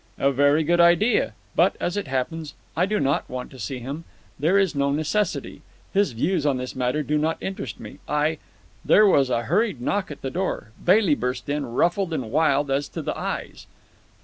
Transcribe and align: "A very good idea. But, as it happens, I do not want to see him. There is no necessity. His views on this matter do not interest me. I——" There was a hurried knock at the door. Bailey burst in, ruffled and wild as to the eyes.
"A 0.17 0.31
very 0.31 0.63
good 0.63 0.79
idea. 0.79 1.33
But, 1.55 1.75
as 1.79 1.95
it 1.95 2.07
happens, 2.07 2.55
I 2.75 2.87
do 2.87 2.99
not 2.99 3.29
want 3.29 3.51
to 3.51 3.59
see 3.59 3.77
him. 3.77 4.03
There 4.39 4.57
is 4.57 4.73
no 4.73 4.91
necessity. 4.91 5.61
His 5.93 6.13
views 6.13 6.43
on 6.43 6.57
this 6.57 6.75
matter 6.75 7.03
do 7.03 7.19
not 7.19 7.37
interest 7.39 7.79
me. 7.79 7.99
I——" 8.09 8.39
There 8.83 9.05
was 9.05 9.29
a 9.29 9.43
hurried 9.43 9.79
knock 9.79 10.09
at 10.09 10.23
the 10.23 10.31
door. 10.31 10.71
Bailey 10.83 11.13
burst 11.13 11.47
in, 11.49 11.67
ruffled 11.67 12.13
and 12.13 12.31
wild 12.31 12.71
as 12.71 12.89
to 12.89 13.03
the 13.03 13.15
eyes. 13.15 13.67